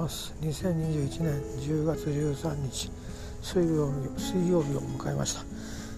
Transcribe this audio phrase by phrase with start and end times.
[0.00, 0.34] ます。
[0.40, 2.90] 2021年10月13日
[3.42, 5.40] 水曜日水曜日を迎えました。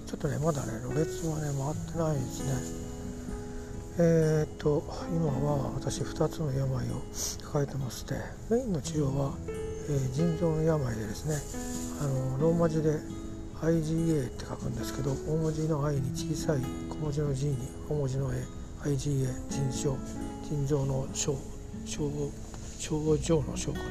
[0.07, 2.83] ちょっとねまだねろれつはね回ってないですね。
[3.99, 7.03] えー、っと今は私2つの病を
[7.45, 8.15] 抱えてまして
[8.51, 11.37] メインの治療は、えー、腎臓の病でですね
[12.01, 12.99] あのローマ字で
[13.61, 17.57] IgA って書くんですけど大文字の I に小さい小文字の G に
[17.89, 18.43] 大文字の A
[18.85, 19.97] IgA 腎症
[20.49, 21.37] 腎臓の症
[21.85, 22.11] 症
[22.83, 23.85] 症状の症かな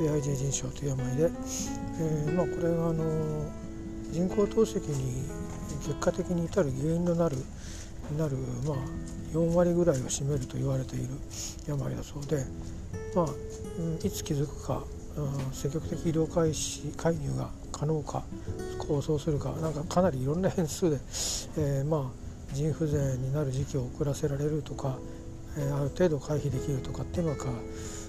[0.00, 3.50] ？IgA 腎症という病で、えーまあ、これがあの
[4.12, 5.24] 人工透析に
[5.84, 7.36] 結果的に至る原因となる
[8.16, 8.36] なる、
[8.66, 8.76] まあ、
[9.32, 11.08] 4割ぐらいを占めると言われている
[11.66, 12.44] 病だそうで、
[13.16, 13.26] まあ、
[14.06, 14.84] いつ気づくか、
[15.52, 18.22] 積極的医療開始介入が可能か
[18.78, 20.96] 構想するかなんかかなりいろんな変数で、
[21.56, 22.12] えー、ま
[22.52, 24.98] あ、腎不全になる時期を遅らせられるとか、
[25.58, 27.44] え、ある程度回避できるとかっていうのが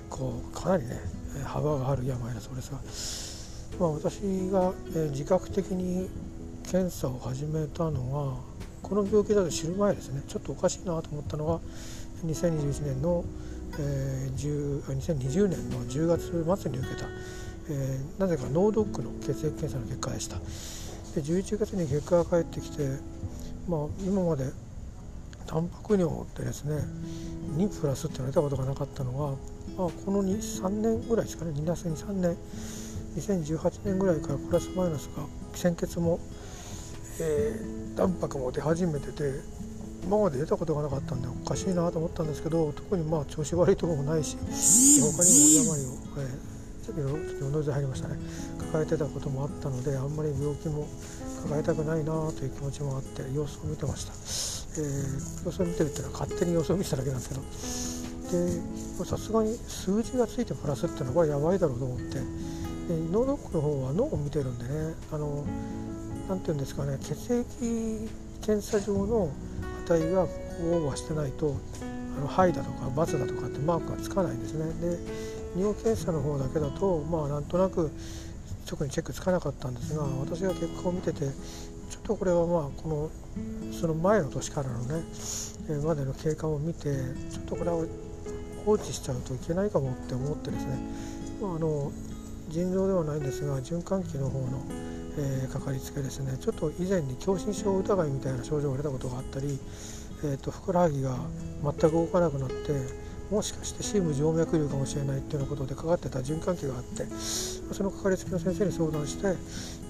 [0.09, 0.99] こうかなりね
[1.45, 2.71] 幅がある病だそうです
[3.79, 4.19] が、まあ、私
[4.51, 6.09] が、え自覚的に
[6.69, 8.37] 検査を始めたのは
[8.81, 10.21] この病気だと知る前ですね。
[10.27, 11.59] ちょっとおかしいなと思ったのが
[12.25, 13.23] 2021年の、
[13.79, 17.07] えー、2020年の10月末に受けた、
[17.69, 20.37] えー、なぜか脳ドックの血液検査の結果でした。
[20.37, 22.97] で11月に結果が返ってきて、
[23.67, 24.45] まあ、今まで
[25.53, 26.77] タンパク尿ってですね
[27.57, 29.27] 2プラスって言われたことがなかったのが、
[29.77, 32.35] まあ、この23年ぐらいですかね2月に3年
[33.15, 35.23] 2018年ぐらいからプラスマイナスが
[35.53, 36.19] 鮮血も
[37.19, 39.39] えー、卵白も出始めてて
[40.03, 44.35] 今まで出たことがなかったんでおかしいなと思ったんですけど特にまあ調子悪いところもないし
[44.99, 48.17] 他にも病を、えー、ちょっとノイズ入りましたね。
[48.59, 50.87] 抱えてたこともあったのであんまり病気も
[51.43, 54.13] 抱えたくないなという気持ちもあって様子を見てました、
[54.77, 57.41] え、様子を見てるっていうのは勝手に様子を見てただけなんですけど
[58.33, 62.17] でさすがに数字がついてプラスっていうのはこれやばいだろうと思って
[63.11, 65.45] 脳ドックの方は脳を見てるんでねあの
[66.27, 68.09] 何て言うんですかね血液
[68.41, 69.29] 検査上の
[69.85, 71.55] 値がオーバーしてないと
[72.17, 74.65] あの肺だとか×だとかってマークがつかないんですね。
[74.81, 74.97] で
[75.55, 77.91] 尿検査の方だけだとまあなんとなく
[78.65, 81.25] 特にチェックつかなかったんですが私が結果を見てて
[81.93, 83.11] ちょっとこれはまあこの
[83.71, 85.03] その前の年からのね
[85.69, 86.89] えまでの経過を見て
[87.31, 87.85] ちょっとこれは
[88.65, 90.77] 放置しちゃうといけないかもって思ってですね、
[91.39, 91.91] まあ、あの
[92.49, 94.63] 腎臓ではないんですが循環器の方の
[95.15, 96.37] えー、かかりつけですね。
[96.39, 99.59] ちょっと以前に狭心症疑いみたいな症状が出たことがあったり、
[100.23, 101.15] えーと、ふくらはぎが
[101.61, 103.02] 全く動かなくなって
[103.33, 107.03] もしかして深部静脈瘤かもしれないっていうようなことでかかってた循環器があって
[107.73, 109.25] そのかかりつけの先生に相談して、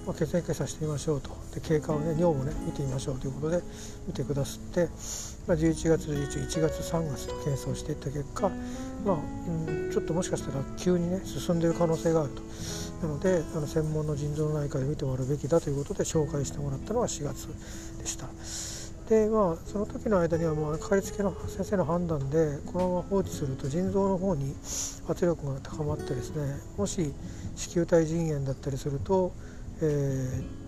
[0.07, 3.61] まあ、血液検査してみましょうとで経過をね尿もね見てみましょうということで
[4.07, 4.87] 見てくださって、
[5.45, 8.49] まあ、11月11 1月3月と検査をしていった結果、
[9.05, 9.17] まあ
[9.67, 12.41] うん、ちょっともしかしたら急にね進んでいる可能性があると。
[13.05, 17.49] なのであの専門の腎臓内科で見てもらうべきだということで紹介してもらったのが4月
[17.99, 18.72] でした。
[19.13, 24.56] でまあその時の間にはまあかかりつけの先生の判断でこのまま放置すると腎臓の方に
[25.07, 27.13] 圧力が高まってですねもし
[27.56, 29.31] 子宮体腎炎だったりすると、
[29.81, 30.63] えー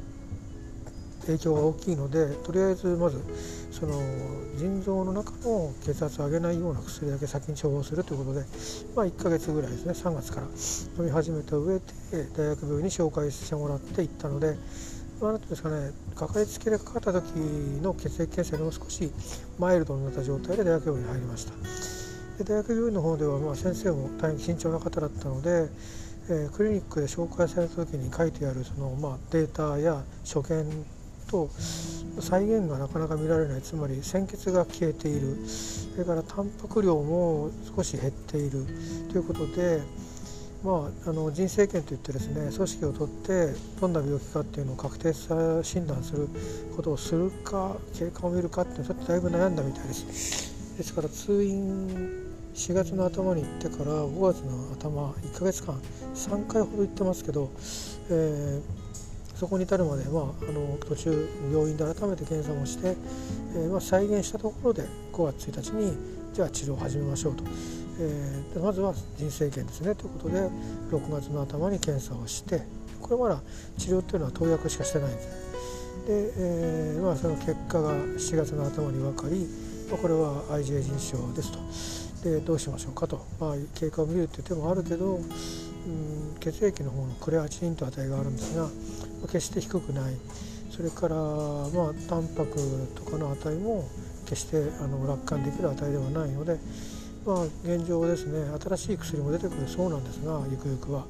[1.25, 3.19] 影響が大きいのでとりあえずまず
[3.71, 3.93] その
[4.57, 8.45] 腎臓の中の血圧を上げないような薬だけ先に処方するということで、
[8.95, 10.47] まあ、1ヶ月ぐらいですね3月から
[10.99, 11.81] 飲み始めた上で
[12.37, 14.55] 大学病院に紹介してもらって行ったので。
[15.21, 17.25] まあ、なんていうんですかねかかりつけでかかった時
[17.81, 19.11] の血液検査よりも少し
[19.57, 21.53] マイルドになった状態で大学病院に入りました。
[22.37, 25.69] で大学病院の方ではまあ先生も大変慎重な方だったので、
[26.29, 30.85] えー、クリニックで紹介された時に書いてあるその、まあ、データや所見
[31.29, 31.49] と
[32.19, 35.37] 再現がなかなか見られないつまり鮮血が消えている。
[35.47, 38.65] それからタンパク量も少し減っている。
[39.11, 39.81] ということで、
[40.63, 46.27] まあ、あの腎生検といってですね組織を取ってどんな病気かっていうのを確定診断する
[46.75, 50.77] ことをするか経過を見るかっていうのはちょっとだいぶ悩んだみたいです。
[50.77, 51.87] ですから通院
[52.55, 55.75] 4月の頭に行ってから5月の頭1ヶ月間
[56.15, 57.51] 3回ほど行ってますけど、
[58.09, 58.85] えー
[59.35, 62.95] そこに至るまで、まあ、あの途中病院で改めて検査もして、
[63.53, 65.97] えーまあ、再現したところで5月1日に
[66.33, 67.43] じゃあ治療を始めましょうと、
[67.99, 69.95] えー、まずは人生検ですね。
[69.95, 70.39] ということで
[70.91, 72.61] 6月の頭に検査をして
[73.01, 73.41] これまだ
[73.77, 75.27] 治療っていうのは投薬しかしてないんです。
[76.07, 79.47] で、えーまあ、その結果が4月の頭に分かり、
[79.89, 81.59] まあ、これは IgA 腎症ですと。
[82.29, 88.67] でどうしましょうかと、まあ、経過を見るっていう手もあるけど、うん、血液の方のクレアチンという値があるんですが
[89.27, 90.15] 決して低くない。
[90.71, 92.57] それからまあタンパク
[92.95, 93.87] とかの値も
[94.25, 96.57] 決してあの楽観できる値ではないので、
[97.25, 98.45] まあ、現状ですね。
[98.61, 99.67] 新しい薬も出てくる。
[99.67, 101.05] そうなんですがゆくゆくは、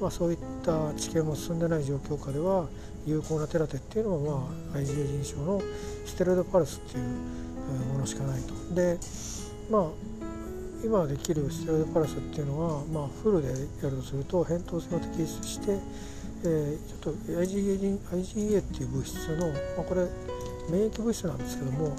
[0.00, 2.66] まあ、そういった治験も進んでない状況下では
[3.06, 5.62] 有効なテラテっていうのは、まあ、IgA 腎症の
[6.04, 7.04] ステロイドパルスっていう
[7.92, 8.74] ものしかないと。
[8.74, 8.98] で
[9.70, 9.84] まあ
[10.84, 13.54] 今できるステロイドパルスっていうのは、まあ、フルでや
[13.88, 15.78] るとすると扁桃腺を摘出して、
[16.44, 20.06] えー、ちょっと IgA, IgA っていう物質の、まあ、これ
[20.68, 21.96] 免疫物質なんですけども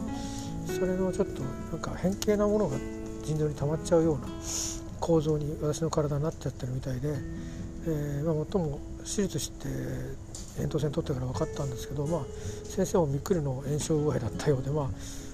[0.68, 1.42] それのちょっと
[1.72, 2.78] なんか変形なものが
[3.26, 4.28] 腎臓に溜まっちゃうような
[5.00, 7.10] 構造に私の体になっちゃってるみたいで、
[7.88, 9.68] えーまあ、最も手術して
[10.58, 12.22] 扁桃腺取ってから分かったんですけど、まあ、
[12.64, 14.90] 先生もびっくりの炎症具合だったようで、まあ、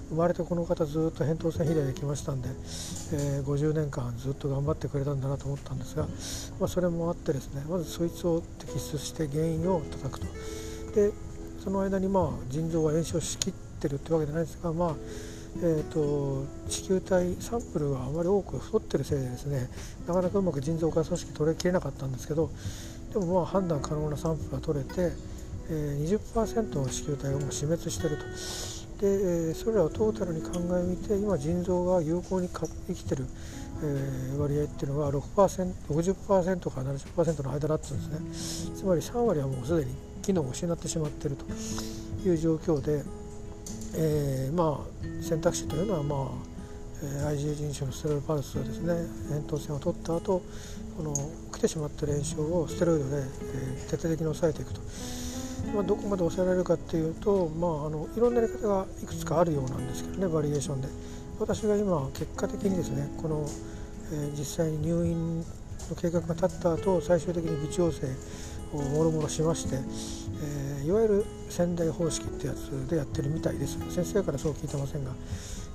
[0.10, 6.04] 生まれてこの方ずっと扁桃腺肥大できましたんで、えー、50年間ずっと頑張ってくれたんだなと思ったんですが、
[6.60, 10.26] まあ、それもあってですねまずそいつを摘出して原因を叩くと。
[10.96, 11.12] で
[11.64, 14.96] その間にまあ腎臓は炎症しきってるってわけじゃないですがまあ
[15.58, 19.70] えーと、地球体サンプルがあまり多く太ってるせいでですね
[20.08, 22.50] なかなかうまく腎臓化組織取れきれなかったんですけど
[23.12, 25.12] でもまあ判断可能なサンプルが取れて、
[25.70, 28.24] えー、20%の子宮体がもう死滅してると。
[29.02, 33.26] で、えー、それらをトータルに考えみて今腎臓が有効に生きてる、
[33.84, 41.46] えー、割合っていうのが 6%60% から70%の間だったんですねつまり3割はもうすでに機能を失ってしまっていると
[42.30, 43.21] いう状況で。
[43.96, 46.28] えー、まあ選択肢というのはまあ、
[47.04, 48.94] えー、IgA 腎症のステロイドパルスをですね
[49.30, 50.42] 扁桃腺を取った後
[50.98, 51.14] この
[51.54, 54.82] 来てしまっている炎症をステロイドで、えー、徹底的に抑えていくと。
[55.76, 60.88] まあ、どこまで抑えられるかっていうと、まあ、あのいろんなやり方がいくつかあるようなんですけどねバリエーションで
[61.40, 63.46] 私が今結果的にですねこの、
[64.12, 65.46] えー、実際に入院の
[66.02, 68.08] 計画が立った後最終的に微調整
[68.74, 75.12] もろもろしまして、えー、いわゆる仙台方式ってやつでやってるみたいです先生からそう聞いてませんが、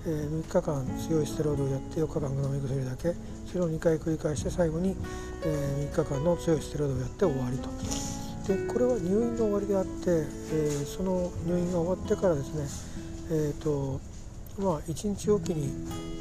[0.06, 3.14] えー、3日間強いステロイドをやって4日間飲み薬だけ
[3.46, 4.96] それを2回繰り返して最後に、
[5.44, 7.68] えー、3日間の強いステロイドをやって終わりと。
[8.46, 12.96] でこれは入院の終わりであって、えー、その入院が終わってからですね、
[13.30, 14.00] えーと
[14.58, 15.68] まあ、1日おきに、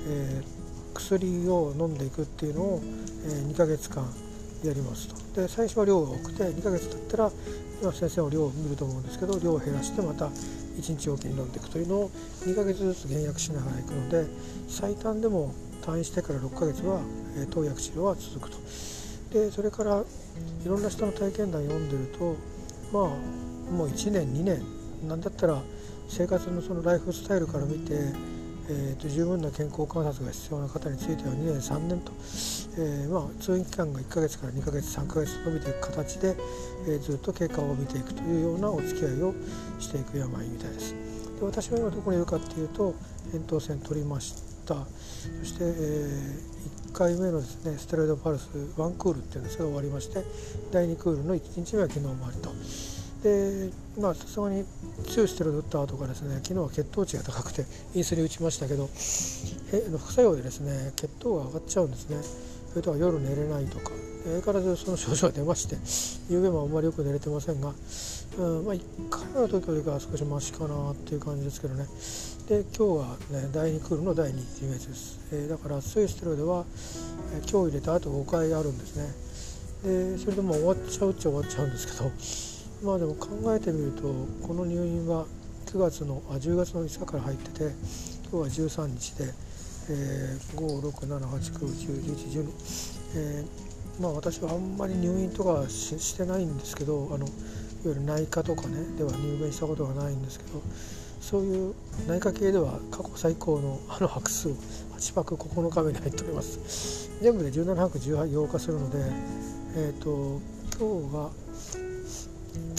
[0.07, 4.04] えー、薬を飲んでいくっていうのを、えー、2ヶ月間
[4.67, 7.31] やりますとで最初は量が多くて2ヶ月経ったら
[7.81, 12.09] 今先生の量を見ると思うんですけど量を減らしてまた1日おきに飲んでいくというのを
[12.45, 14.25] 2ヶ月ずつ減薬しながらいくので
[14.67, 17.00] 最短でも退院してから6ヶ月は、
[17.38, 18.57] え投薬治療は続くと。
[19.31, 20.01] でそれから
[20.63, 22.35] いろんな人の体験談読んでると
[22.91, 24.63] まあもう1年2年
[25.07, 25.62] なんだったら
[26.07, 27.94] 生活のそのライフスタイルから見て
[28.67, 32.12] えーと、十分な健康観察が必要な方については2年3年と、
[32.77, 36.35] えー、まあ、通院期間が1ヶ月から2ヶ月3ヶ月伸びていく形で、
[36.88, 39.33] えー、ずっと経過を見ていくというようなお付き合いを
[39.79, 40.95] していく病みたいです。
[41.39, 42.95] で私は今どこにいるかっていうと
[43.31, 44.33] 扁桃腺取りまし
[44.65, 50.23] たそして、えー、1回目のですねステロイドパルス1クールっていうんですが終わりまして
[50.71, 52.94] 第2クールの1日目は昨日もありと。
[53.25, 54.63] でまあさすがに
[55.07, 58.83] 強いステロイド打った後がですね昨日は血糖値が高くてインスリン打ちましたけど
[59.74, 62.18] え副作用でですね血糖が上がっちゃうんですね。
[62.69, 63.92] それとは夜寝れないとか
[64.25, 65.77] 相変わらずその症状が出まして
[66.30, 67.72] 夕べもあんまりよく寝れてませんが、
[68.38, 71.86] うんまあ、1回目の時よりかは少しマシかなっていう感じですけどね。
[72.50, 76.65] で今日は、ね、第2クールの第2次月です、えー、だから強いステロイドは、
[77.34, 79.08] えー、今日入れた後5回あるんですね。
[79.86, 82.54] でそれでもう終わっちゃうっちゃ終わっちゃうんですけど
[82.86, 84.04] まあでも考えてみると
[84.46, 85.25] この入院は
[85.65, 87.74] 9月のあ10月の5日から入ってて
[88.32, 89.34] 今日は13日で、
[89.89, 92.48] えー、56789101112、
[93.15, 97.34] えー、まあ私はあんまり入院とかししてないんですけどあのいわ
[97.86, 100.62] ゆる内科とかねでは入院したことがないんですけど
[101.22, 101.74] そういう
[102.08, 107.10] 内科系では過去最高のあの泊数8泊9日目に入っております。
[107.20, 109.00] 全部で17泊18日するので
[109.75, 110.39] えっ、ー、と
[110.77, 111.44] 今日が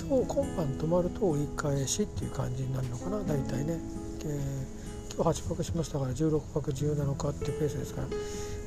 [0.08, 3.78] 今日今晩泊まると折り返しっていう感じになるのかな大体ね、
[4.24, 8.14] えー、今日8泊しましたから16泊17日っていうペースですから、ま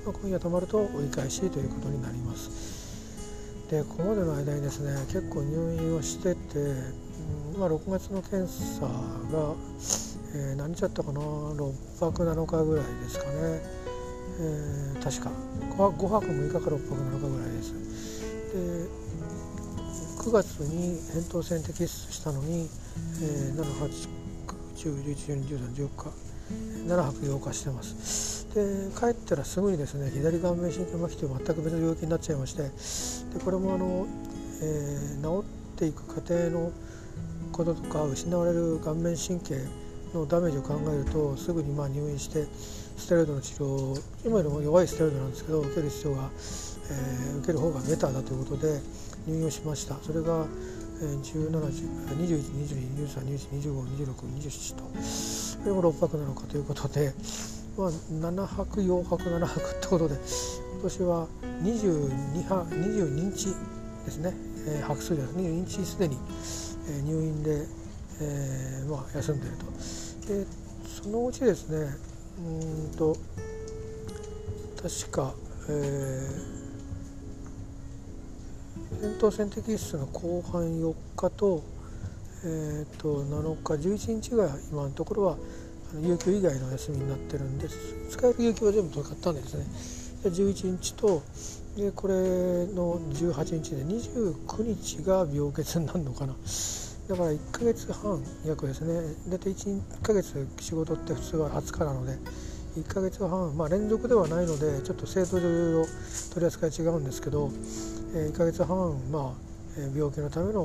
[0.08, 2.80] あ、今夜泊まると折り返しということになります。
[3.70, 8.90] でここまでの間にですね結構入院をしてて、うんまあ、6月の検査が、
[10.34, 13.32] えー、何日だったかな？6泊7日ぐらいですかね、
[14.42, 15.32] えー、確か。
[15.78, 17.74] 5, 5泊6日か6泊7日ぐらいです。
[18.54, 19.09] で
[20.20, 22.70] 9月に扁桃腺摘出したのに、
[23.22, 24.10] えー、7、8、
[24.76, 26.12] 9、10、11、12、13、14日
[26.88, 28.54] 7泊8日してます。
[28.54, 32.64] で帰ったらすぐにですね左顔面神経麻痺という全く別の病気になっちゃいまして
[33.38, 34.08] でこれもあの、
[34.62, 36.72] えー、治っていく過程の
[37.52, 39.56] こととか失われる顔面神経
[40.14, 42.48] のダメージを考えるとすぐにまあ入院して
[42.98, 46.30] ステロイドの治療今よりも弱いステロイドなんですけど受ける必要が、
[46.92, 48.80] えー、受ける方がベターだということで
[49.28, 49.96] 入院をしました。
[50.02, 50.46] それが、
[51.02, 54.84] えー、17、21、22、23、21、25、26、27と。
[55.04, 57.14] それも6泊なのかということで、
[57.78, 60.16] まあ、7泊4泊7泊ってことで
[60.74, 61.28] 今年は
[61.64, 63.56] 22泊22日
[64.06, 64.34] ですね、
[64.68, 66.18] えー、泊数です22日すでに、
[66.88, 67.66] えー、入院で、
[68.22, 69.66] えーまあ、休んでいると。
[70.28, 70.46] で
[71.02, 71.88] そのうちですね
[72.40, 73.16] うんと
[74.82, 75.34] 確か、
[75.70, 76.59] えー、
[79.02, 81.64] 扁桃腺摘出の後半4日と,、
[82.44, 85.38] えー、と7日11日が今のところは
[86.02, 87.78] 有給以外の休みになってるんです。
[88.10, 89.66] 使える有給は全部使ったんですね。
[90.26, 91.24] 11日と
[91.78, 96.36] でこれの18日で29日が病欠になるのかな。
[97.08, 99.16] だから1ヶ月半約ですね。
[99.30, 102.18] 大体 1, 1ヶ月仕事って普通は20日なので
[102.78, 105.86] 1ヶ月半まあ連続ではないのでちょっと制度上いろいろ
[106.34, 107.50] 取り扱い違うんですけど、
[108.14, 108.78] え1ヶ月半
[109.12, 109.50] まあ
[109.96, 110.62] 病気のための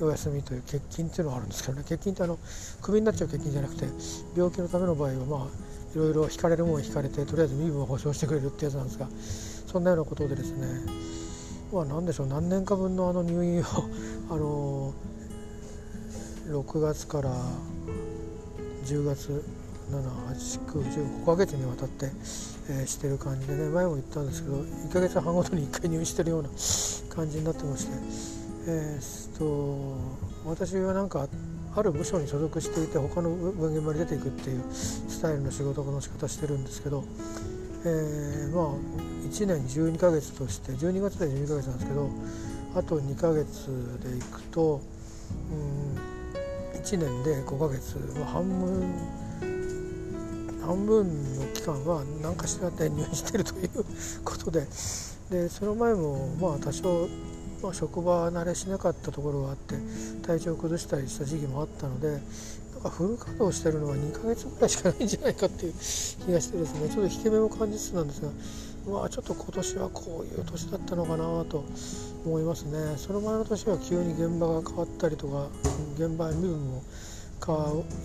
[0.00, 1.82] お休みという欠勤っていうのがあるんですけどね。
[1.82, 2.38] 欠勤ってあの
[2.80, 3.86] クビになっちゃう欠勤じゃなくて
[4.36, 9.08] 病気のための場合はまあいろいろ引かれるもん引かれてとりあえず身分を保証してくれるってやつなんですが
[9.66, 10.66] そんなようなことでですね
[11.72, 13.64] まあ何でしょう何年か分のあの入院を
[14.30, 14.94] あの
[16.48, 17.30] 6月から
[18.84, 19.44] 10月
[19.90, 22.10] 78915ヶ月にわたって、
[22.70, 26.48] えー、してる感じでね前も言ったんですけど1ヶ月半ごとに1回入院してるような
[27.12, 27.92] 感じになってまして
[28.68, 29.96] えー、っと
[30.48, 31.28] 私はなんか
[31.74, 37.04] ある部署に所属していて他の分現場に出ていくっていうスタイルの仕事の仕方してるんですけど、
[37.84, 38.66] えー、まあ
[39.26, 42.10] 1年12ヶ月として12月で12ヶ月なんですけど
[42.76, 44.80] あと2ヶ月でいくと、
[45.52, 48.94] うん、1年で5ヶ月、まあ、半分
[50.70, 53.84] 半分の期間は何かしらで入院してるという
[54.24, 54.68] ことで
[55.28, 57.08] でその前もまあ多少、
[57.60, 59.74] まあ、職場慣れしなかったところがあって
[60.24, 62.20] 体調を崩したりした時期もあったので
[62.74, 68.28] なんかフル稼働してるのは2ヶ月ぐらいしかないんじゃないかっていう気がしてですねちょっと引け目も感じつつなんですが
[68.92, 71.64] まあちょっと今年はこういう年だったのかなと
[72.24, 72.96] 思いますね。
[72.96, 75.48] その前の年は急に現場が変わったりとか
[75.96, 76.82] 現場身分も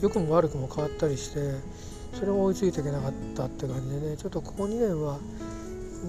[0.01, 1.59] 良くも悪くも変わったりして
[2.17, 4.17] それも追いついていけなかったって感じでね。
[4.17, 5.19] ちょっとここ2年は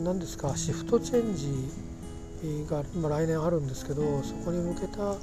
[0.04, 5.14] 何ですかシフトチェンジが、まあ、来年あるんですけどそこに向けた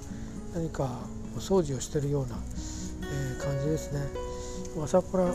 [0.54, 1.00] 何か
[1.36, 2.36] お掃除をしてるような、
[3.02, 4.02] えー、感じですね。
[4.82, 5.32] 朝からだ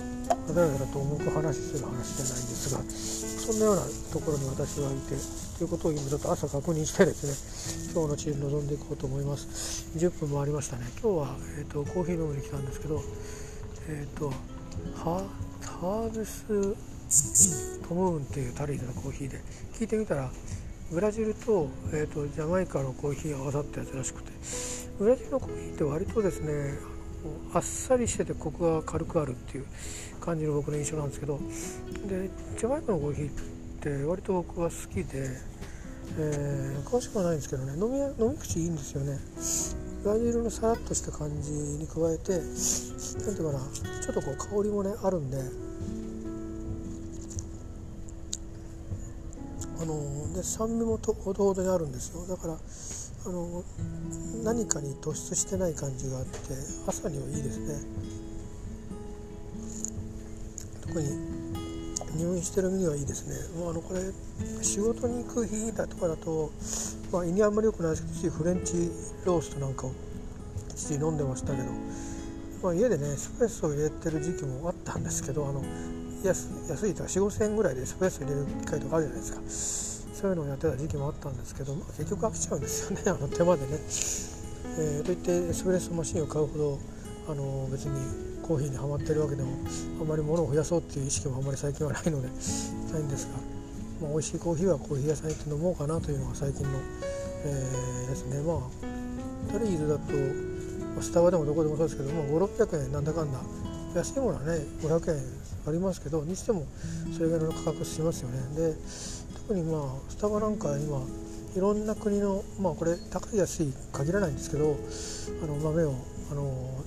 [0.62, 5.14] らだらと重く話する話じゃないんですがそんなようなところに私はいて
[5.59, 9.97] ということを今ちょっと朝確認してですね今日のチーム臨んでいこうと思います。
[9.97, 10.87] 10分もありましたね。
[11.00, 13.00] 今日は、えーと、コーヒー飲みに来たんですけど
[13.88, 14.33] えっ、ー、と
[14.97, 16.44] ハーブス
[17.87, 19.40] トムーンっていうタリーズのコーヒーで
[19.75, 20.30] 聞いてみたら
[20.90, 24.32] ブラジルと,、えーと、ジャマイカのコーヒーが合わさったやつらしくて
[24.99, 26.78] ブラジルのコーヒーって割とですね
[27.52, 29.66] あっさりしててコクが軽くあるっていう
[30.20, 31.38] 感じの僕の印象なんですけど
[32.08, 33.32] でジャマイカのコーヒーっ
[33.80, 35.28] て割と僕は好きで、
[36.18, 39.18] えー、詳しくはないんですけどね飲み飲み口いいんですよね。
[40.02, 42.40] ブラジルのさらっとした感じに加えて
[43.25, 43.61] 何ていうかな
[44.02, 45.38] ちょっとこう香りもねあるんで。
[49.81, 52.26] あので酸味もとほどほどにあるんですよ。
[52.26, 53.62] だからあの
[54.43, 56.31] 何かに突出してない感じがあって
[56.88, 57.75] 朝にはいいですね。
[60.83, 61.09] 特に
[62.17, 63.61] 入院してる身にはいいですね。
[63.61, 64.00] もうあのこれ
[64.62, 66.50] 仕事に行く日だとかだと
[67.12, 68.90] まあ、胃にあんまり良くないですけどフレンチ
[69.24, 69.92] ローストなんかを
[70.70, 71.64] 一時飲んでましたけど、
[72.62, 75.62] まあ、家でねスプレッソを入れてる時期もあったんですけどあの
[76.22, 83.78] 安安いとか4 5千円ぐらいでスプレッソ入れる機会とかあるじゃないですかそういうのをやってた時期もあったんですけど、まあ、結局飽きちゃうんですよね あの手間でね。
[84.80, 86.78] えー、といってエスプレッソマシンを買うほど
[87.28, 87.92] あの別に
[88.42, 89.50] コーヒーにはまってるわけでも
[90.00, 93.57] あまり物を増やそうっていう意識もあんまり最近はないのでないんですが。
[94.00, 96.71] まあ、美味しいコーヒーはコーヒー屋さん行って飲もうかなというのが最近の、
[97.45, 98.40] えー、ですね。
[98.43, 103.40] まあタリーズだと、スタバでもどこでもそうですけど、まあ、5600円なんだかんだ。
[103.95, 105.23] 安いものはね500円
[105.67, 106.67] ありますけどにしても
[107.12, 108.38] それぐらいの価格しますよね。
[108.55, 108.75] で
[109.49, 111.00] 特にまあスタバなんか今
[111.57, 114.76] いろんな国のまあこれ高い安い限らないんですけど
[115.43, 115.95] あの豆を
[116.31, 116.85] あの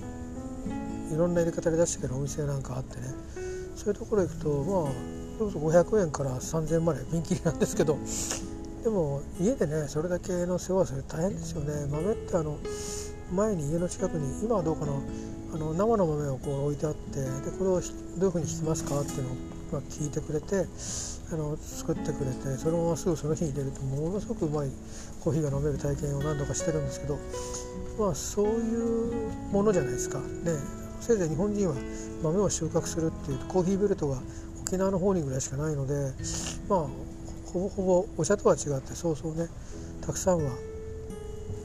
[1.12, 3.02] いろんな入れ方で出してくるお店なんかあってね。
[3.74, 7.98] そういうところ行くとまあそれこそ500円から3000円までピンキリなんですけど
[8.84, 12.58] でも家でねそれだけの世話する大変ですよね豆ってあの
[13.32, 14.92] 前に家の近くに今はどうかな
[15.54, 17.26] あの生の豆をこう置いてあってで
[17.58, 19.22] これをどういうふうに引きますかっていう
[19.72, 20.66] のを聞いてくれて
[21.32, 24.70] あの作ってくれてそのまますぐその日に入れるとものすごくうまい
[25.24, 27.18] コーヒーが飲める体験を何度かしてるんですけど
[27.98, 30.18] まあそういうものじゃないですか。
[30.18, 31.74] ねせいぜい日本人は
[32.22, 34.22] 豆を収穫するっていうとコーヒーベルトが
[34.72, 36.14] 沖縄の方にぐらいしかないので
[36.66, 36.78] まあ
[37.52, 39.46] ほぼほぼお茶とは違ってそうそうね
[40.00, 40.50] たくさんは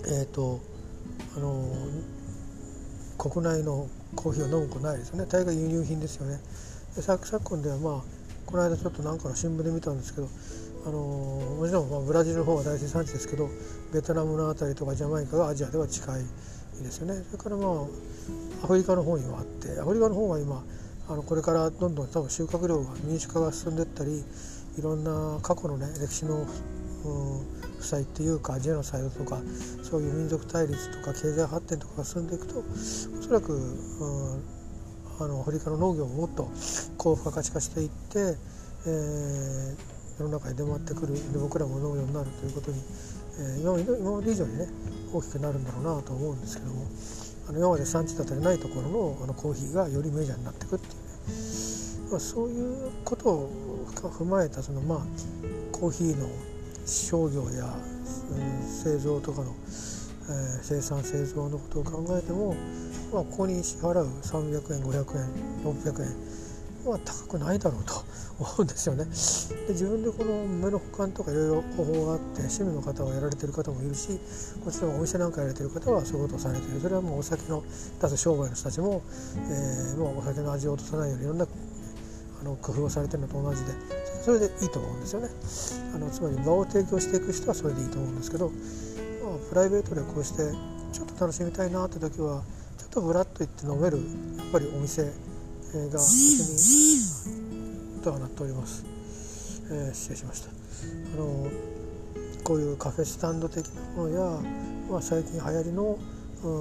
[0.08, 0.60] えっ、ー、と
[1.38, 1.64] あの
[3.18, 3.88] 国内の
[4.18, 5.26] コーヒーを飲むことないですよね。
[5.30, 6.40] 大概輸入品ですよね。
[6.98, 8.02] で昨今ではまあ
[8.46, 10.28] この間ちょっと何かの新聞で見たんですけど
[10.86, 13.50] あのもちろんまあブラジルの方は大生産地ですけど
[13.94, 16.24] ベトナムの辺りとかジャマイカがアジアでは近い
[16.84, 17.24] ですよね。
[17.32, 20.62] それからまあアフリカの方にもあってアフリカの方は今
[21.10, 24.24] あのこれからどんどん多分収穫量が民主化が進んでいったり
[24.78, 26.46] いろんな過去のね歴史の、
[27.80, 29.40] 負債っていうかジェノサイドとか
[29.84, 32.64] そういう民族対立とか経済発展とかが進んでいくとお
[33.22, 33.54] そらく、
[35.20, 36.50] あのアフリカの農業ももっと
[36.98, 38.36] 高付加価値化していって、
[38.88, 39.76] えー、
[40.20, 42.82] 世の中に出回ってくるで僕らも農業になるということに、
[43.40, 44.68] えー、今今まで以上にね
[45.14, 47.27] 大きくなるんだろうなと思うんですけども。
[47.48, 51.00] あの今まで産地だったりないところのあのコーヒーがよりメジャーになっていくっていうね、
[52.12, 53.50] まあ、そういうことを
[53.96, 55.00] 踏まえたそのまあ
[55.72, 56.28] コーヒーの
[56.86, 57.66] 商業や、
[58.32, 62.54] うん、製造とかの、えー、生産製造のことを考えても、
[63.14, 66.47] まあ、ここに支払う300円500円600円
[66.92, 67.94] は高くないだろうと
[68.40, 69.06] 思うんですよね。
[69.06, 74.20] で自分でこの目の保管とかいろいろ方法があって趣味の方はやられてる方もいるし
[74.64, 77.64] もちろんお店なんかやられてる方はそういうことをされてるそれはもうお酒の
[78.02, 79.02] 出す商売の人たちも、
[79.36, 81.48] えー、もうお酒の味を落とさないようにいろんな
[82.42, 83.72] あの工夫をされてるのと同じで
[84.24, 85.30] それでいいと思うんですよね
[85.96, 90.52] あのつまり場を提供していく人はそれでいいと思うんですけど、まあ、プライベートでこうして
[90.92, 92.44] ちょっと楽しみたいなって時は
[92.78, 95.12] ちょっとぶらっと行って飲めるやっぱりお店
[95.74, 96.08] が別に
[98.00, 98.86] 音が鳴っております、
[99.70, 100.50] えー、失礼しました。
[100.50, 100.54] あ
[101.18, 101.52] の
[102.44, 104.20] こういうカフェスタンド的なものや、
[104.90, 105.98] まあ、最近流行りの
[106.44, 106.52] うん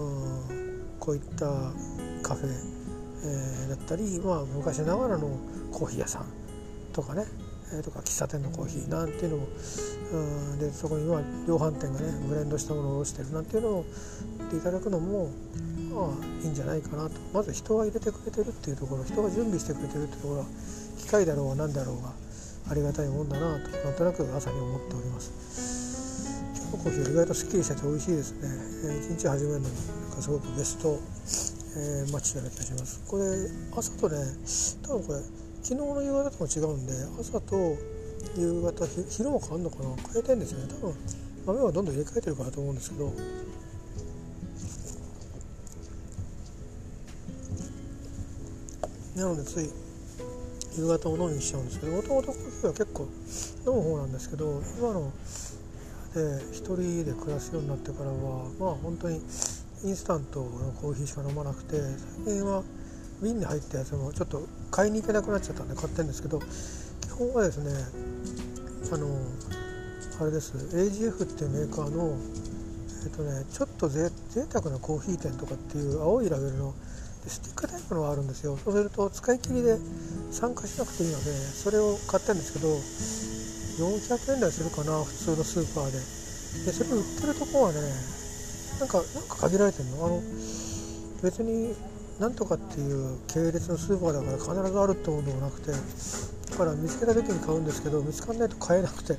[0.98, 1.46] こういった
[2.22, 2.50] カフェ、
[3.24, 5.38] えー、だったり、まあ、昔ながらの
[5.70, 6.24] コーヒー屋さん
[6.92, 7.26] とかね、
[7.72, 9.48] えー、とか喫茶店のコーヒーなんていうのも
[10.12, 10.16] う
[10.54, 13.84] んでそこに今量販店がねブレンドしたものを卸してるなんていうのを
[14.38, 15.30] 言っていただくのも
[15.90, 17.14] まあいいんじゃないかなと。
[17.32, 20.46] まず人が入れてくれてるっていうところ人が準備してくれてるっていうところは
[20.98, 22.12] 機械だろうが何だろうが
[22.70, 25.32] ありがたいもんだなとなんとなく朝に思っております。
[26.56, 30.98] 今日のコーヒーは意外とすっきりしてて美味しいですね、えー、一日始めるのになんかすごくベスト、
[31.76, 33.02] えー、マッチな気がします。
[33.06, 33.24] これ
[33.76, 34.16] 朝とね
[34.82, 37.76] 多分これ昨日の夕方とも違うんで朝と
[38.36, 39.96] 夕方昼も変わるのかな？
[40.12, 40.72] 変えてんですよね。
[40.72, 40.94] 多分
[41.44, 43.12] 豆はどんどん入れ替えてるからと思うんですけど。
[49.16, 49.68] なのでつい
[50.78, 53.08] 夕方を飲みにしちゃうんですけどもともとコーヒーは結構
[53.66, 55.10] 飲む方なんですけど今の
[56.14, 61.80] で一人で暮らすようになってからはまあ本当にインスタントのコーヒーしか飲まなくて
[62.24, 62.62] 最近は
[63.20, 66.44] 瓶に入ったやつもちょっと買いに行けなくなっちゃったんで買ってるんですけど基
[67.16, 67.72] 本はですね
[68.92, 69.08] あの
[70.20, 70.52] あれです。
[70.72, 72.16] AGF っていうメーカーの
[73.04, 76.74] えっ、とねちょっとぜ贅沢なコーヒー店とかっていう青いラベルの
[77.26, 78.56] スティックタイプのがあるんですよ。
[78.56, 79.78] そうすると使い切りで
[80.30, 85.98] 参加しなくていいのでそれを買ったんですけど400円台するかな普通のスーパーで。
[86.64, 87.80] でそれ売ってるとこはね
[88.80, 90.06] なんかなんか限られてるの。
[90.06, 90.22] あの
[91.22, 91.74] 別に
[92.18, 95.72] なんとかっていう系列のスーパーだから必ずあるってものもなくて
[96.50, 99.16] だから見つけた時に買うんですけど見つからないと買えなくて。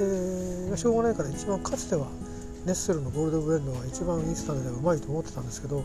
[0.00, 2.06] でしょうがないから一番かつては
[2.64, 5.84] ネッスルのゴールドブレンドが一番インスタントではうまいと思ってたんですけど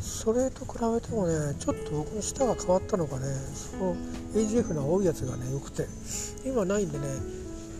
[0.00, 3.96] それと比べてもねちょっと僕の舌が変わったのかねその
[4.34, 5.86] AGF の青いやつがね良くて。
[6.44, 7.04] 今ないんでね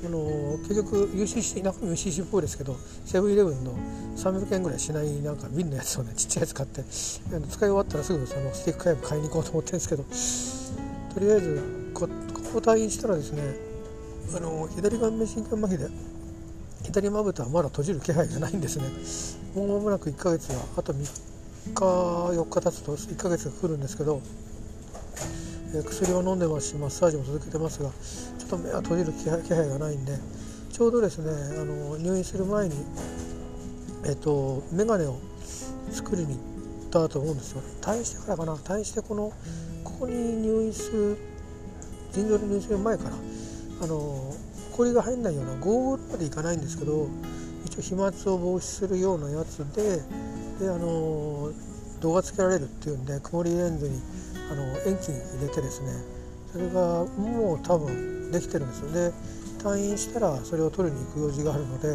[0.05, 3.75] あの結局 UCC 中身 UCC っぽいですけどセブンイレブンの
[4.17, 10.05] 300円ぐらいしないなんか瓶のやつをね ちっちゃいやつ買って使い終わったらすぐそのスティックカイブ買いに行こうと思ってるんですけど
[11.15, 11.63] とりあえず
[11.95, 12.09] こ
[12.45, 13.43] 交代したらですね
[14.37, 15.89] あの左顔面神経麻痺で
[16.85, 18.85] 左まぶたはまだ閉じる気配がないんですね。
[19.55, 20.99] もう間もなく1ヶ月はあと3
[21.75, 24.21] 日4日経つと1ヶ月が来るんですけど
[25.85, 27.91] 薬を飲んでますしマッサージも続けてますが
[28.49, 30.19] と目が閉じる気配がないんで
[30.73, 31.31] ちょうどですね
[31.61, 32.75] あの入院する前に、
[34.07, 35.19] えっと、眼鏡を
[35.91, 36.41] 作りに行
[36.89, 37.63] ったと思うんですよ。
[37.81, 38.55] 退院してからかな。
[38.55, 39.33] 退院してこの
[39.85, 41.19] ここに入院する
[42.13, 43.11] 腎臓に入院する前から
[43.83, 44.35] あの
[44.73, 47.09] 埃が入んないようなゴーグルまでいかないんですけど
[47.65, 49.97] 一応飛沫を防止するようなやつで
[50.61, 51.51] であの
[52.01, 54.01] 動画つけられるっていうんで曇りレンズに
[54.51, 55.93] あの遠近入れてですね
[56.53, 58.93] それがもう多分できてるんですよ。
[58.93, 59.13] で
[59.59, 61.89] 退院したらそれを取りに行く用事があるので、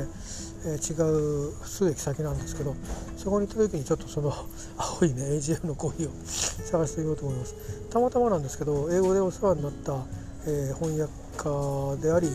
[0.65, 2.75] えー、違う数駅先なんですけど
[3.15, 4.33] そこに行った時にちょっとその
[4.77, 7.55] 青いね AGM のコーヒーを 探してみようと思います。
[7.89, 10.03] たまたまなんですけど英語でお世話になった、
[10.45, 12.29] えー、翻訳家であり、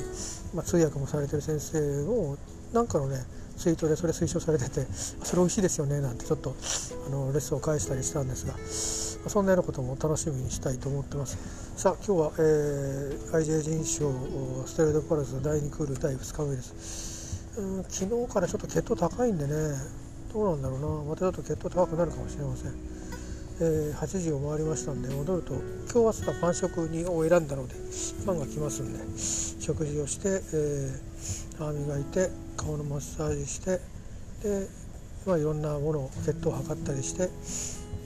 [0.54, 2.38] まあ、通訳もされてる先生の
[2.72, 3.24] なんかのね
[3.56, 4.86] ツイートでそれ推奨されてて
[5.24, 6.54] それ美味しいですよねなんてちょっと
[7.06, 8.54] あのレッスンを返したりしたんですが
[9.26, 11.36] そんなようなことも楽しみにしたいと思ってます。
[11.76, 14.10] さあ今日は、えー、IJ 人賞
[14.66, 19.52] ステレートパラス第2クール第2日目ですうん昨日からちょっと血糖高いんでね
[20.32, 20.88] どうなんだろうな。
[21.04, 22.74] またちょっと血糖高くなるかもしれません、
[23.60, 27.74] えー、8時を回りましたんで戻ると今日は朝晩食にを選んだので
[28.26, 28.98] パンが来ますんで
[29.62, 33.78] 食事をして、えー、歯磨いて顔のマッサージして
[34.42, 34.66] で、
[35.26, 37.28] まあ、いろんなものを血糖を測ったりして、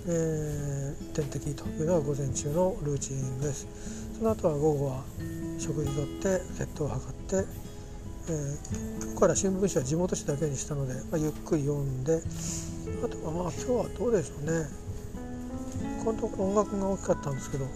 [0.06, 3.66] えー、点滴というのが午前中のルーチンです。
[4.18, 5.04] その後は午後は
[5.58, 7.36] 食事とって血糖を測って、
[8.28, 12.20] えー、今日から新聞紙は地元紙だけにしたので、まあ、ゆっくり読んで
[13.04, 14.66] あとはまあ今日はどうでしょうね。
[16.04, 17.66] このところ音楽が大きかったんですけど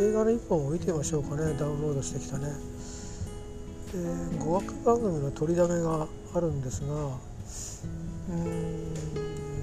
[0.00, 1.54] 映画の1本を見てみましょうかね。
[1.58, 2.48] ダウンロードしてきたね。
[3.92, 7.16] で語学番組の取りだめがあるんですが
[8.28, 8.93] うん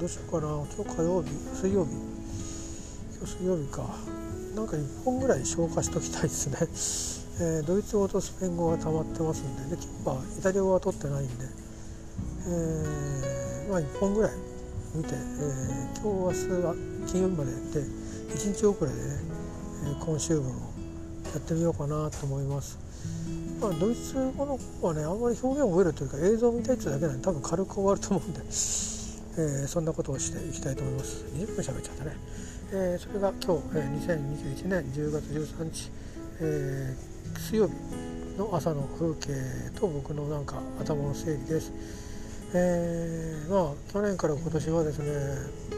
[0.02, 1.92] どうしようかな今日火曜日水曜日。
[1.92, 3.86] 今日水曜日か。
[4.56, 6.58] なんか1本ぐらい消化しときたいですね、
[7.40, 9.76] えー、ドイツ語とスペイン語が溜まってますんで。
[9.76, 11.34] で今日はイタリア語は取ってないんで、
[12.48, 14.32] えー、まあ1本ぐらい
[14.96, 19.02] 見て、えー、今日明日は金曜日までやって1日遅れでね、
[19.86, 20.58] え今週分をや
[21.38, 22.80] ってみようかなと思います。
[23.62, 28.42] まあ、ドイツ語の方はねあんまり表現を覚えるというか映像を見たいっていうだけなんで多分軽く終わると思うんで、
[29.38, 31.26] えー、そんなことをしていきたいと思います。
[31.34, 32.16] 20分喋っちゃったね、
[32.74, 35.92] えー、それが今日、えー、2021年10月13日、
[36.42, 37.74] えー、水曜日
[38.38, 39.34] の朝の風景
[39.80, 41.72] と僕のなんか頭の整理です、
[42.54, 45.72] え、まあ去年から今年はですね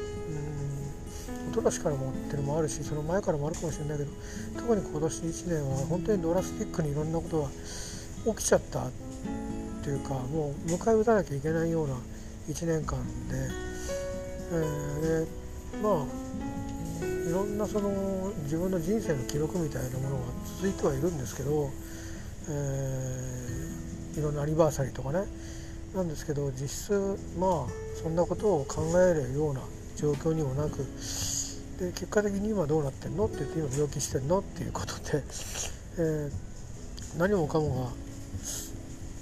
[1.54, 4.12] 一昨年からもっていうのもあるしその前からもあるかもしれないけど
[4.58, 7.50] 特に今年1年は本当にドラスティックにいろんなことが
[8.36, 8.92] 起きちゃったっ
[9.84, 11.96] ていうかもう迎え撃たなきゃいけないような
[12.48, 13.36] 1年間で、
[14.52, 20.24] えー、まあいろんなその自分の人生の記録みたいなものが
[20.58, 21.70] 続いてはいるんですけど、
[22.50, 25.26] えー、いろんなアニバーサリーとかね。
[25.96, 29.62] なんですけど実質まあそんなことを考えるような
[29.96, 30.78] 状況にもなく
[31.80, 33.26] で結果的に今どうなってんの？
[33.26, 34.40] って言って今病気してんの？
[34.40, 35.24] っていうことで、
[36.00, 36.32] えー、
[37.18, 37.92] 何もかもが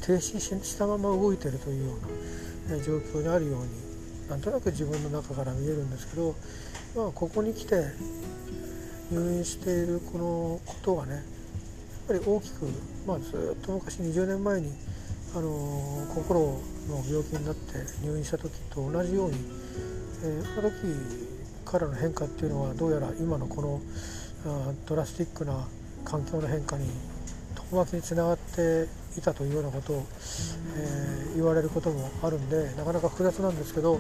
[0.06, 2.08] 停止したまま動いてるというような、
[2.67, 3.91] 状況にあるように
[4.30, 6.36] なんとなく自分の中から見えるんですけど、
[6.95, 7.76] まあ、ここに来て
[9.12, 11.24] 入院しているこのことがねやっ
[12.08, 12.65] ぱり大きく、
[13.06, 14.74] まあ、ずっと昔20年前に、
[15.36, 15.50] あの、
[16.15, 19.38] 心の病気になって入院した時と同じように、
[20.24, 21.32] えー、その時
[21.63, 23.82] からの変化っていうのはどうやら今のこの
[24.45, 25.67] あドラスティックな
[26.04, 26.89] 環境の変化に
[27.71, 30.06] 遠巻きにつながっていたというようなことを、
[30.76, 34.00] えー、言われることもあるんでなかなか複雑なんですけど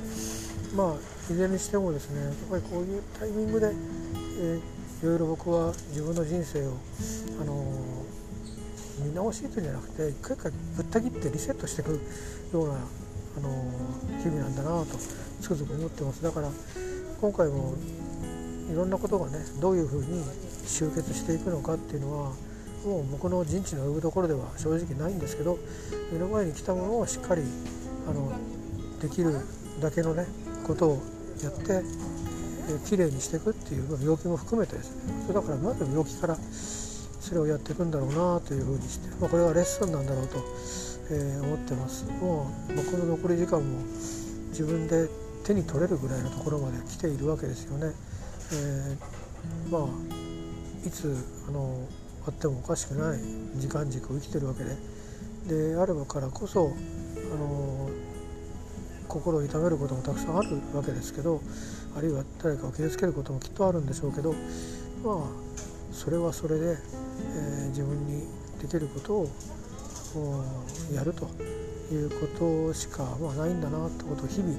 [0.75, 4.61] まあいずれにしてもですねやっぱりこういうタイミングで、えー、い
[5.03, 6.77] ろいろ僕は自分の人生を、
[7.41, 11.99] あのー、見直しというんじゃなくて一回一回ぶった切ってリセットしていく
[12.53, 13.49] ような、あの
[14.21, 14.97] 日々なんだなと
[15.41, 16.21] つくづく思ってます。
[16.23, 16.49] だから
[17.21, 17.75] 今回も
[18.71, 20.23] いろんなことがねどういうふうに
[20.65, 22.31] 集結していくのかっていうのは
[22.85, 25.59] もう僕の陣地の及ぶところでは正直ないんですけど
[26.11, 27.43] 目の前に来たものをしっかり
[28.09, 28.31] あの
[29.01, 29.35] できる
[29.79, 30.25] だけのね
[30.65, 31.01] ことを
[31.43, 31.83] やって
[32.69, 40.37] えきれいにしていくっていう病気も含めてですねそれだからまず病気からそれをやっていくんだろうなというふうにして、まあ、これはレッスンなんだろうと、
[41.11, 43.63] えー、思ってますもう僕の残り時間も
[44.49, 45.07] 自分で
[45.43, 47.93] 手に取れるぐらいのところまで来ているわけですよね。
[48.53, 51.15] えー、まあいつ
[51.47, 51.87] あの
[52.27, 53.19] あってもおかしくない
[53.55, 54.77] 時間軸を生きてるわけで
[55.71, 56.71] であればからこそ
[57.33, 57.89] あの
[59.07, 61.41] 心を痛めることもたくさんあるわけですけど
[61.97, 64.33] あるいは誰かを傷つけることもきっとあるんでしょうけど
[65.03, 65.51] まあ
[65.91, 68.23] それはそれで、えー、自分に
[68.61, 69.29] できることを
[70.93, 71.27] やると
[71.93, 74.55] いうことしか、まあ、ないんだなってことを日々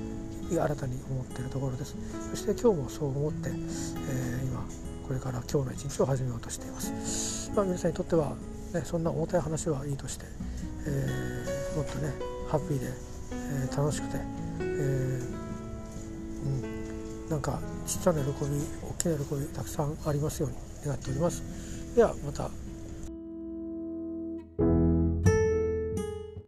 [0.50, 1.96] 新たに思っているところです。
[2.30, 4.62] そして今日もそう思って、えー、今
[5.12, 8.34] これから今日の一日を始めようとしています、まあ、皆さんにとっては、
[8.72, 10.24] ね、そんな重たい話はいいとして、
[10.86, 12.14] えー、もっとね
[12.48, 12.86] ハッピーで、
[13.30, 14.16] えー、楽しくて、
[14.58, 15.26] えー、
[16.46, 18.56] うん、なんか小さな喜び
[18.88, 21.42] 大きな喜びたくさんありますように願っております。
[21.94, 22.61] ではまた。